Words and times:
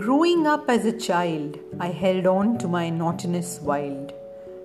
Growing 0.00 0.46
up 0.46 0.70
as 0.70 0.86
a 0.86 0.98
child, 0.98 1.58
I 1.78 1.88
held 1.88 2.26
on 2.26 2.56
to 2.60 2.68
my 2.68 2.88
naughtiness 2.88 3.60
wild. 3.60 4.14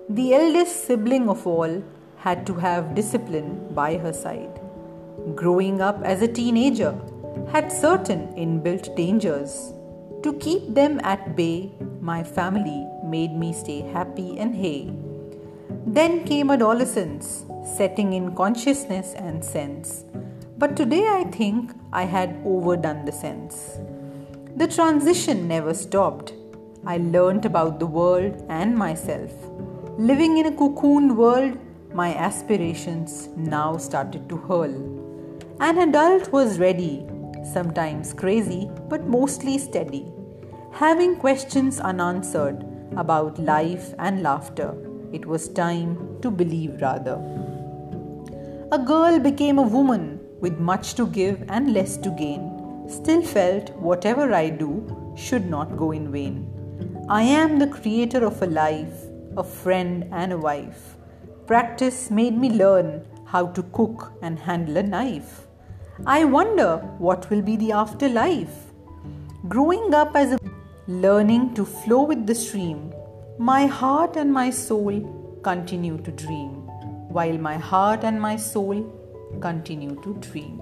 The 0.08 0.32
eldest 0.32 0.86
sibling 0.86 1.28
of 1.28 1.46
all 1.46 1.82
had 2.16 2.46
to 2.46 2.54
have 2.54 2.94
discipline 2.94 3.50
by 3.74 3.98
her 3.98 4.14
side. 4.14 4.58
Growing 5.34 5.82
up 5.82 6.00
as 6.04 6.22
a 6.22 6.32
teenager 6.38 6.98
had 7.52 7.70
certain 7.70 8.22
inbuilt 8.44 8.96
dangers. 8.96 9.74
To 10.22 10.32
keep 10.44 10.72
them 10.72 11.00
at 11.02 11.36
bay, 11.36 11.70
my 12.00 12.22
family 12.24 12.86
made 13.04 13.36
me 13.36 13.52
stay 13.52 13.82
happy 13.82 14.38
and 14.38 14.54
hey. 14.54 14.90
Then 15.86 16.24
came 16.24 16.50
adolescence, 16.50 17.44
setting 17.76 18.14
in 18.14 18.34
consciousness 18.34 19.12
and 19.12 19.44
sense. 19.44 20.06
But 20.56 20.76
today 20.76 21.06
I 21.06 21.24
think 21.24 21.72
I 21.92 22.04
had 22.04 22.40
overdone 22.46 23.04
the 23.04 23.12
sense. 23.12 23.78
The 24.56 24.66
transition 24.66 25.46
never 25.48 25.74
stopped. 25.74 26.32
I 26.86 26.96
learnt 26.96 27.44
about 27.44 27.78
the 27.78 27.86
world 27.86 28.42
and 28.48 28.74
myself. 28.74 29.30
Living 29.98 30.38
in 30.38 30.46
a 30.46 30.56
cocoon 30.56 31.14
world, 31.14 31.58
my 31.92 32.14
aspirations 32.14 33.28
now 33.36 33.76
started 33.76 34.30
to 34.30 34.38
hurl. 34.38 34.74
An 35.60 35.76
adult 35.76 36.32
was 36.32 36.58
ready, 36.58 37.06
sometimes 37.52 38.14
crazy, 38.14 38.70
but 38.88 39.06
mostly 39.06 39.58
steady, 39.58 40.06
having 40.72 41.16
questions 41.16 41.78
unanswered 41.78 42.64
about 42.96 43.38
life 43.38 43.92
and 43.98 44.22
laughter. 44.22 44.74
It 45.12 45.26
was 45.26 45.50
time 45.50 46.18
to 46.22 46.30
believe 46.30 46.80
rather. 46.80 47.16
A 48.72 48.78
girl 48.78 49.18
became 49.18 49.58
a 49.58 49.70
woman 49.76 50.18
with 50.40 50.58
much 50.58 50.94
to 50.94 51.06
give 51.08 51.44
and 51.50 51.74
less 51.74 51.98
to 51.98 52.08
gain. 52.08 52.55
Still 52.88 53.22
felt 53.22 53.70
whatever 53.76 54.32
I 54.32 54.48
do 54.48 55.14
should 55.16 55.50
not 55.50 55.76
go 55.76 55.90
in 55.90 56.12
vain. 56.12 56.48
I 57.08 57.22
am 57.22 57.58
the 57.58 57.66
creator 57.66 58.24
of 58.24 58.40
a 58.42 58.46
life, 58.46 58.94
a 59.36 59.42
friend, 59.42 60.08
and 60.12 60.32
a 60.32 60.38
wife. 60.38 60.96
Practice 61.46 62.10
made 62.10 62.36
me 62.36 62.50
learn 62.50 63.04
how 63.24 63.46
to 63.48 63.62
cook 63.64 64.12
and 64.22 64.38
handle 64.38 64.76
a 64.76 64.82
knife. 64.82 65.46
I 66.04 66.24
wonder 66.24 66.76
what 66.98 67.28
will 67.30 67.42
be 67.42 67.56
the 67.56 67.72
afterlife. 67.72 68.56
Growing 69.48 69.94
up 69.94 70.14
as 70.14 70.32
a 70.32 70.38
learning 70.86 71.54
to 71.54 71.64
flow 71.64 72.02
with 72.02 72.26
the 72.26 72.34
stream, 72.34 72.92
my 73.38 73.66
heart 73.66 74.16
and 74.16 74.32
my 74.32 74.50
soul 74.50 75.40
continue 75.42 75.98
to 75.98 76.12
dream, 76.12 76.50
while 77.08 77.38
my 77.38 77.56
heart 77.56 78.04
and 78.04 78.20
my 78.20 78.36
soul 78.36 78.84
continue 79.40 79.94
to 80.02 80.14
dream. 80.14 80.60